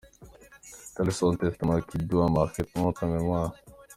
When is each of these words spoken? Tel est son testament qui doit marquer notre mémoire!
Tel 0.95 1.09
est 1.09 1.11
son 1.11 1.35
testament 1.35 1.79
qui 1.81 1.99
doit 1.99 2.27
marquer 2.27 2.63
notre 2.75 3.05
mémoire! 3.05 3.53